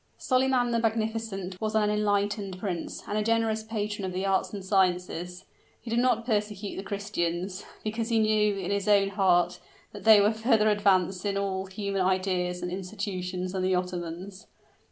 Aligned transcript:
Solyman 0.17 0.71
the 0.71 0.79
Magnificent, 0.79 1.61
was 1.61 1.75
an 1.75 1.91
enlightened 1.91 2.57
prince, 2.57 3.03
and 3.07 3.19
a 3.19 3.21
generous 3.21 3.61
patron 3.61 4.03
of 4.03 4.13
the 4.13 4.25
arts 4.25 4.51
and 4.51 4.65
sciences. 4.65 5.45
He 5.79 5.91
did 5.91 5.99
not 5.99 6.25
persecute 6.25 6.75
the 6.75 6.81
Christians, 6.81 7.63
because 7.83 8.09
he 8.09 8.17
knew, 8.17 8.55
in 8.57 8.71
his 8.71 8.87
own 8.87 9.09
heart, 9.09 9.59
that 9.93 10.03
they 10.03 10.19
were 10.19 10.33
further 10.33 10.69
advanced 10.71 11.23
in 11.23 11.37
all 11.37 11.67
human 11.67 12.01
ideas 12.01 12.63
and 12.63 12.71
institutions 12.71 13.51
than 13.51 13.61
the 13.61 13.75
Ottomans. 13.75 14.47